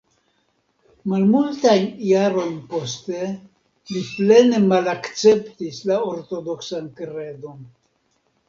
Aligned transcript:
Malmultajn 1.11 1.83
jarojn 2.11 2.55
poste 2.71 3.21
li 3.91 4.03
plene 4.15 4.63
malakceptis 4.73 5.83
la 5.91 5.99
ortodoksan 6.15 6.93
kredon. 7.03 7.63